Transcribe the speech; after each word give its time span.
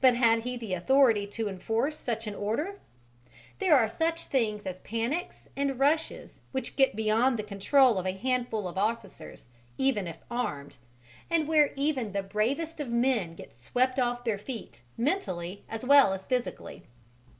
But 0.00 0.14
had 0.14 0.42
he 0.42 0.56
the 0.56 0.72
authority 0.74 1.26
to 1.26 1.48
enforce 1.48 1.96
such 1.96 2.28
an 2.28 2.34
order? 2.36 2.78
There 3.58 3.76
are 3.76 3.88
such 3.88 4.26
things 4.26 4.64
as 4.64 4.78
panics 4.82 5.48
and 5.56 5.80
rushes 5.80 6.38
which 6.52 6.76
get 6.76 6.94
beyond 6.94 7.36
the 7.36 7.42
control 7.42 7.98
of 7.98 8.06
a 8.06 8.12
handful 8.12 8.68
of 8.68 8.78
officers, 8.78 9.46
even 9.76 10.06
if 10.06 10.22
armed, 10.30 10.78
and 11.28 11.48
where 11.48 11.72
even 11.74 12.12
the 12.12 12.22
bravest 12.22 12.78
of 12.78 12.90
men 12.90 13.34
get 13.34 13.52
swept 13.52 13.98
off 13.98 14.22
their 14.22 14.38
feet 14.38 14.82
mentally 14.96 15.64
as 15.68 15.84
well 15.84 16.12
as 16.12 16.24
physically. 16.24 16.84